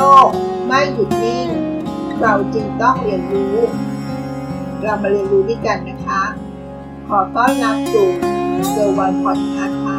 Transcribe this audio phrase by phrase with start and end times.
[0.00, 0.28] ลก
[0.66, 1.48] ไม่หยุดนิ่ง
[2.20, 3.56] เราจึงต้องเรียนรู้
[4.82, 6.22] เรามาเรียนรู้ด้วยกันนะคะ
[7.08, 8.08] ขอต้อนรับสู่
[8.70, 9.98] เซอร์วันพอดคาส์ค่ะ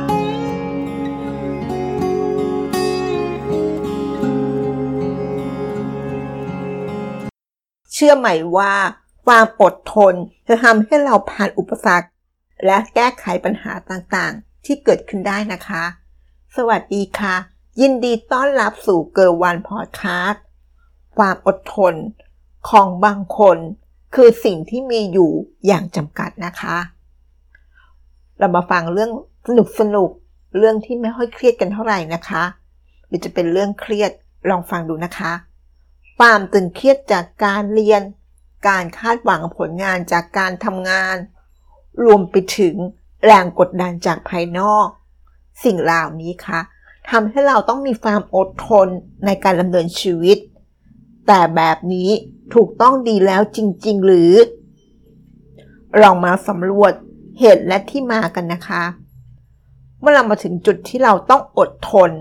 [7.93, 8.27] เชื่อไหม
[8.57, 8.73] ว่า
[9.25, 10.13] ความอดทน
[10.47, 12.07] จะทำให้เราผ่านอุปสรรค
[12.65, 15.83] และแก้ไขปัญหาต่างๆ ที่เกิดขึ้นได้นะคะ
[16.55, 17.35] สวัสดีค่ะ
[17.79, 20.43] ยินดีต้อนรับสู่เกิร์วันพอดคาสต์
[21.17, 21.95] ความอดทน
[22.69, 23.57] ของบางคน
[24.15, 25.31] คือสิ่งที่มีอยู่
[25.67, 26.77] อย่างจำกัดนะคะ
[28.39, 29.11] เรามาฟังเรื่อง
[29.47, 30.09] สนุกสนุก
[30.57, 32.43] เรื่องที่ไม่ค่อยเครียดกันเท่าไหร่นะคะ
[33.07, 34.11] หรือจะเป็นเรื่องเครียด
[34.49, 35.31] ลองฟังดูนะคะ
[36.19, 38.01] ความตึงเครียดจากการเรียน
[38.67, 41.15] การคาดหวังผลงานจากการทำงาน
[42.03, 42.75] รวมไปถึง
[43.25, 44.87] แรงกดดันจากภายนอก
[45.63, 46.59] สิ่งเหล่านี้คะ่ะ
[47.09, 48.87] ทำให้เราต้องมีความอดทน
[49.25, 50.37] ในการดำเนินชีวิต
[51.27, 52.09] แต่แบบนี้
[52.53, 54.31] ถูกต้องดีแล้วจริง ๆ หรือ
[56.01, 56.93] ลองมาสำรวจ
[57.39, 58.83] เหตุและที่มากันนะคะ
[59.99, 62.11] เมื่อเรามาถึงจุดที่เราต้องอดทน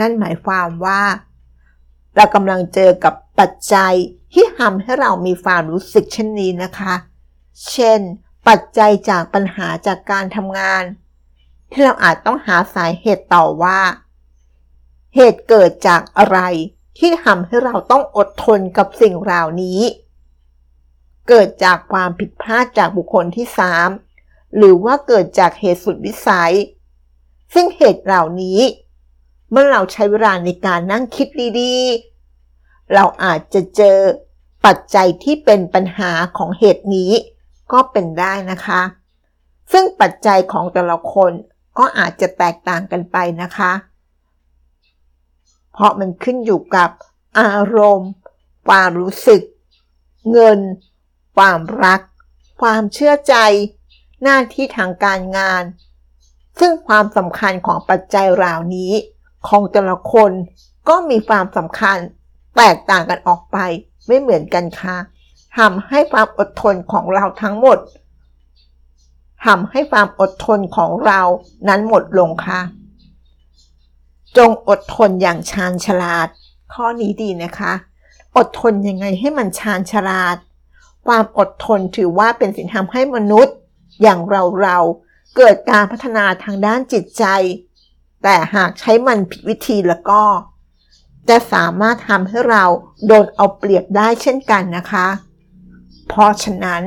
[0.00, 1.02] นั่นหมายความว่า
[2.16, 3.94] เรากำลังเจอกับปัจจัย
[4.32, 6.94] ที่ทำให้เรามีความรู้สึกเช่นนี้นะคะ
[7.70, 8.00] เช่น
[8.48, 10.82] ปัจจัยจากปัญหาจากการทำงาน
[11.70, 13.78] ที่เราอาจต้องหาสาเหตุต่อว่า
[15.14, 16.38] เหตุเกิดจากอะไร
[16.98, 19.80] ที่ทำให้เราต้องอดทนกับสิ่งเหล่านี้
[21.28, 23.46] เกิดจากความผิดพลาดจากบุคคลที่
[24.00, 26.54] 3หรือว่าเกิดจากเหตุสุดวิสัย
[27.54, 28.60] ซึ่งเหตุเหล่านี้
[29.50, 31.28] เมื่อเราใช้เวลาในการนั่งคิด
[31.60, 33.98] ดีๆ เราอาจจะเจอ
[34.66, 37.12] ปัจจัยที่เป็นปัญหาของเหตุนี้
[37.72, 38.82] ก็เป็นได้นะคะ
[39.72, 41.32] ซึ่งปัจจัยของแต่ละคน
[41.78, 43.72] ก็อาจจะแตกต่างกันไปนะคะ
[45.74, 46.90] เพราะมันขึ้นอยู่กับ
[47.40, 48.10] อารมณ์
[48.68, 49.42] ความรู้สึก
[50.30, 50.58] เงิน
[51.36, 52.00] ความรัก
[52.60, 53.34] ความเชื่อใจ
[54.22, 55.62] หน้าที่ทางการงาน
[56.58, 58.92] ซึ่งความสำคัญของปัจจัยเหล่านี้
[59.48, 60.32] ของแต่ละคน
[60.88, 61.98] ก็มีความสำคัญ
[62.56, 63.58] แตกต่างกันออกไป
[64.06, 64.96] ไม่เหมือนกันค่ะ
[65.58, 67.78] ทำให้ความอดทนของเราทั้งหมด
[69.44, 71.20] ทำให้ความอดทนของเรา
[71.68, 72.60] นั้นหมดลงค่ะ
[74.36, 76.28] จงอดทนอย่างชาญฉลาด
[76.72, 77.72] ข้อนี้ดีนะคะ
[78.36, 80.36] อดทนยังไงให้มันชาญฉลาด
[81.06, 83.54] ความอดทนถือว่าเป็นสิ่งทำให้มนุษย์
[84.02, 84.78] อย่างเราเรา
[85.36, 87.24] เกิดการพัฒนาทางด้านจิตใจ
[88.22, 90.22] แต่หากใช้มันผิดวิธีแล้วก็
[91.28, 92.64] จะสามารถทำให้เรา
[93.06, 95.06] โดนเอาเปรียบได้เช่นกันนะคะ
[96.08, 96.82] เพราะฉะนั้น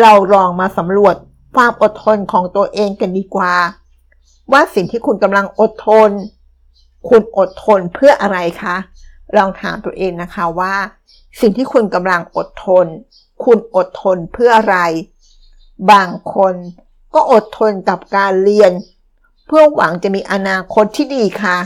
[0.00, 1.16] เราลองมาสำรวจ
[1.56, 3.54] ความอดทนของตัวเองกันดีกว่า
[4.52, 6.10] ว่าสิ่งที่คุณกำลังอดทน
[7.08, 8.76] คุณอดทนเพื่ออะไรคะ
[9.36, 10.74] ลองถามตัวเองนะคะว่า
[11.40, 12.86] สิ่งที่คุณกำลังอดทน
[13.44, 14.76] คุณอดทนเพื่ออะไร
[15.92, 16.54] บางคน
[17.14, 18.72] ก็อดทนกับการเรียน
[19.46, 21.58] เพื่อหวังจะมีอนาคตที่ดีค่ะ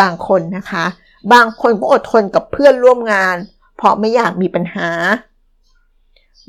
[0.00, 0.84] บางคนนะคะ
[1.32, 3.36] บางคนก็อดทนกับเพื่อนร่วมงาน
[3.76, 4.90] เพราะไม่อยากมีปัญหา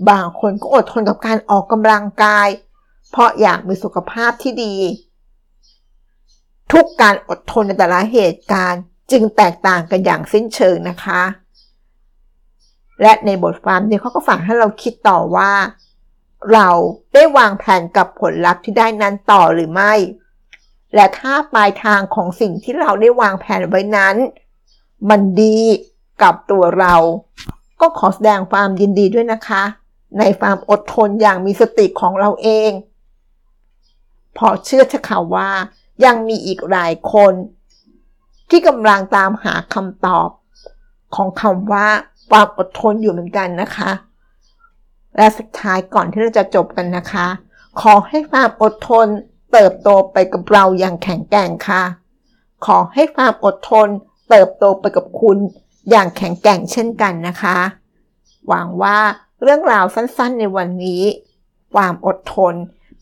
[0.10, 2.48] บางคนก็อดทนกับการออกกำลังกาย
[3.12, 4.76] เพราะอยากมีสุขภาพที่ดี
[6.76, 8.82] ทุกการอดทนในแต่ละเหตุการณ์
[9.12, 11.22] จึงแตกต่างกันอย่างสิ้นเชิงนะคะ
[13.02, 15.52] และในบทความนี้เขาก็ฝากให้เราคิดต่อว่า
[16.54, 16.70] เรา
[17.14, 19.94] ได้วางแผนกับผลลัพธ์ที่ได้นั้นต่อหรือไม่
[20.96, 24.16] และถ้าปลายทางของสิ่งที่เราได้วางแผนไว้นั้น
[25.10, 25.60] มันดี
[26.22, 26.96] กับตัวเรา
[27.82, 29.64] ก็ขอแสดงความยินดีด้วยนะคะ
[30.20, 32.72] ในความอดทนอย่างมีสติของเราเอง
[34.38, 35.50] พอเชื่อเถอะค่ะว่า
[36.04, 37.34] ยังมีอีกหลายคน
[38.50, 40.30] ที่กำลังตามหาคำตอบ
[41.16, 41.88] ของคำว่า
[42.30, 43.92] ความอดทนอยู่เหมือนกันนะคะ
[45.18, 47.28] และสุดท้ายก่อนที่เราจะจบกันนะคะ
[47.82, 49.08] ขอให้ความอดทน
[49.52, 51.84] เติบโตไปกับเราอย่างแข็งแกร่งค่ะ
[52.66, 53.88] ขอให้ความอดทน
[54.30, 55.38] เติบโตไปกับคุณ
[55.90, 57.58] อย่างแข็งแกร่งเช่นกันนะคะ
[58.48, 58.98] หวังว่า
[59.42, 61.02] เรื่องราวสั้นๆในวันนี้
[61.74, 62.54] ความอดทน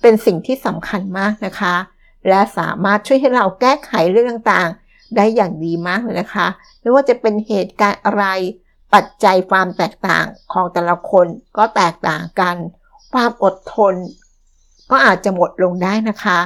[0.02, 1.76] เป็นสิ่งที่สำคัญมากนะคะ
[2.30, 6.48] และสามารถช่วยให้เราแก้ไขเรื่องต่างๆ ได้อย่างดีมากเลยนะคะ
[6.80, 8.26] ไม่ว่าจะเป็นเหตุการณ์อะไร
[8.94, 11.28] ปัจจัยความแตกต่างของแต่ละคน
[11.58, 12.56] ก็แตกต่างกัน
[13.14, 13.94] ความอดทน
[14.92, 16.40] ก็อาจจะหมดลงได้นะคะ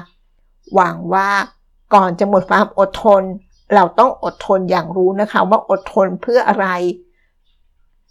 [0.76, 1.30] หวังว่า
[1.94, 3.24] ก่อนจะหมดความอดทน
[3.74, 6.68] เราต้องอดทนอย่างรู้นะคะ ว่าอดทนเพื่ออะไร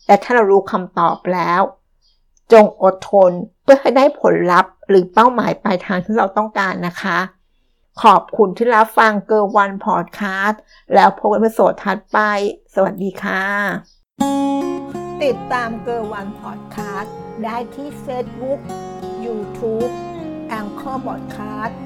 [0.07, 1.61] และถ้าเรารู้คำตอบแล้ว
[2.53, 3.31] จงอดทน
[3.63, 7.19] เพื่อให้ได้ผลลัพธ์หรือเป้าหมายปลายทางที่เราต้องการนะคะ
[8.03, 10.61] ขอบคุณที่รับฟังเกอร์วันพอดคาสต์
[10.95, 12.19] แล้วพบกันใน episode ถัดไป
[12.75, 13.45] สวัสดีค่ะ
[15.23, 17.15] ติดตามเกอร์วันพอดคาสต์
[17.45, 18.61] ได้ที่ Facebook
[19.25, 19.87] YouTube
[20.49, 21.79] Anchor Podcast